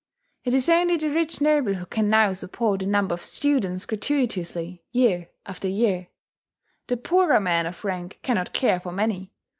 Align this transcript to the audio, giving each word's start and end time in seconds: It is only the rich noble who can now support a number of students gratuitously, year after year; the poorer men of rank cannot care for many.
It 0.43 0.55
is 0.55 0.67
only 0.67 0.97
the 0.97 1.11
rich 1.11 1.41
noble 1.41 1.75
who 1.75 1.85
can 1.85 2.09
now 2.09 2.33
support 2.33 2.81
a 2.81 2.87
number 2.87 3.13
of 3.13 3.23
students 3.23 3.85
gratuitously, 3.85 4.81
year 4.91 5.29
after 5.45 5.67
year; 5.67 6.07
the 6.87 6.97
poorer 6.97 7.39
men 7.39 7.67
of 7.67 7.85
rank 7.85 8.17
cannot 8.23 8.51
care 8.51 8.79
for 8.79 8.91
many. 8.91 9.31